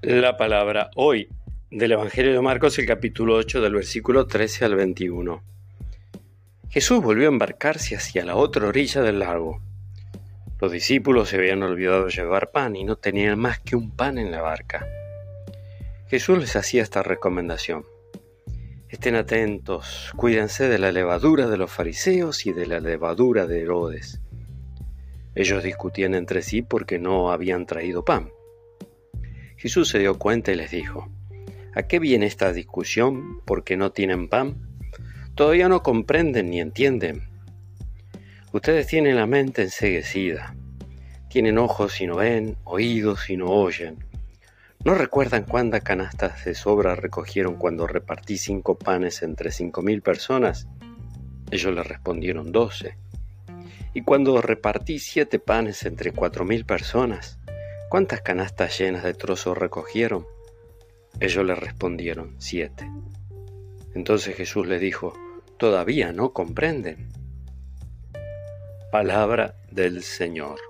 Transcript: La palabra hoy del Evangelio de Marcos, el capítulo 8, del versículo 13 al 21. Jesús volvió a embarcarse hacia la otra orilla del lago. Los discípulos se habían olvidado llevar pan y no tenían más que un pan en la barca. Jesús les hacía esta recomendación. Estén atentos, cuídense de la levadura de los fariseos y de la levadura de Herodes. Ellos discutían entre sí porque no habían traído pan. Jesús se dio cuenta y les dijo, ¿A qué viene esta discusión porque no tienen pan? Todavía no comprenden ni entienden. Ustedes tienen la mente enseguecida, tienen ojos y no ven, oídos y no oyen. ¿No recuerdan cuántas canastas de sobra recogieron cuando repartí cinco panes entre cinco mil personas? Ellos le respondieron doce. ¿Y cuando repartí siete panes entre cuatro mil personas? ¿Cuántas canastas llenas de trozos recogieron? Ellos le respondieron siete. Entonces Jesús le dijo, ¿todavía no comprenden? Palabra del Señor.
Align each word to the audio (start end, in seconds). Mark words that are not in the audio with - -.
La 0.00 0.36
palabra 0.36 0.90
hoy 0.94 1.28
del 1.72 1.90
Evangelio 1.90 2.32
de 2.32 2.40
Marcos, 2.40 2.78
el 2.78 2.86
capítulo 2.86 3.34
8, 3.34 3.60
del 3.60 3.74
versículo 3.74 4.28
13 4.28 4.64
al 4.64 4.76
21. 4.76 5.42
Jesús 6.68 7.02
volvió 7.02 7.26
a 7.26 7.32
embarcarse 7.32 7.96
hacia 7.96 8.24
la 8.24 8.36
otra 8.36 8.68
orilla 8.68 9.02
del 9.02 9.18
lago. 9.18 9.60
Los 10.60 10.70
discípulos 10.70 11.30
se 11.30 11.38
habían 11.38 11.64
olvidado 11.64 12.06
llevar 12.06 12.52
pan 12.52 12.76
y 12.76 12.84
no 12.84 12.94
tenían 12.94 13.40
más 13.40 13.58
que 13.58 13.74
un 13.74 13.90
pan 13.90 14.18
en 14.18 14.30
la 14.30 14.40
barca. 14.40 14.86
Jesús 16.06 16.38
les 16.38 16.54
hacía 16.54 16.84
esta 16.84 17.02
recomendación. 17.02 17.84
Estén 18.88 19.16
atentos, 19.16 20.12
cuídense 20.14 20.68
de 20.68 20.78
la 20.78 20.92
levadura 20.92 21.48
de 21.48 21.56
los 21.56 21.72
fariseos 21.72 22.46
y 22.46 22.52
de 22.52 22.66
la 22.66 22.78
levadura 22.78 23.48
de 23.48 23.62
Herodes. 23.62 24.20
Ellos 25.34 25.64
discutían 25.64 26.14
entre 26.14 26.42
sí 26.42 26.62
porque 26.62 27.00
no 27.00 27.32
habían 27.32 27.66
traído 27.66 28.04
pan. 28.04 28.30
Jesús 29.58 29.88
se 29.88 29.98
dio 29.98 30.18
cuenta 30.18 30.52
y 30.52 30.54
les 30.54 30.70
dijo, 30.70 31.10
¿A 31.74 31.82
qué 31.82 31.98
viene 31.98 32.26
esta 32.26 32.52
discusión 32.52 33.40
porque 33.44 33.76
no 33.76 33.90
tienen 33.90 34.28
pan? 34.28 34.68
Todavía 35.34 35.68
no 35.68 35.82
comprenden 35.82 36.50
ni 36.50 36.60
entienden. 36.60 37.28
Ustedes 38.52 38.86
tienen 38.86 39.16
la 39.16 39.26
mente 39.26 39.62
enseguecida, 39.62 40.54
tienen 41.28 41.58
ojos 41.58 42.00
y 42.00 42.06
no 42.06 42.16
ven, 42.16 42.56
oídos 42.62 43.30
y 43.30 43.36
no 43.36 43.46
oyen. 43.46 43.98
¿No 44.84 44.94
recuerdan 44.94 45.42
cuántas 45.42 45.82
canastas 45.82 46.44
de 46.44 46.54
sobra 46.54 46.94
recogieron 46.94 47.56
cuando 47.56 47.88
repartí 47.88 48.38
cinco 48.38 48.78
panes 48.78 49.22
entre 49.22 49.50
cinco 49.50 49.82
mil 49.82 50.02
personas? 50.02 50.68
Ellos 51.50 51.74
le 51.74 51.82
respondieron 51.82 52.52
doce. 52.52 52.96
¿Y 53.92 54.02
cuando 54.02 54.40
repartí 54.40 55.00
siete 55.00 55.40
panes 55.40 55.84
entre 55.84 56.12
cuatro 56.12 56.44
mil 56.44 56.64
personas? 56.64 57.37
¿Cuántas 57.88 58.20
canastas 58.20 58.78
llenas 58.78 59.02
de 59.02 59.14
trozos 59.14 59.56
recogieron? 59.56 60.26
Ellos 61.20 61.42
le 61.42 61.54
respondieron 61.54 62.36
siete. 62.38 62.86
Entonces 63.94 64.36
Jesús 64.36 64.66
le 64.66 64.78
dijo, 64.78 65.14
¿todavía 65.56 66.12
no 66.12 66.34
comprenden? 66.34 67.08
Palabra 68.92 69.54
del 69.70 70.02
Señor. 70.02 70.67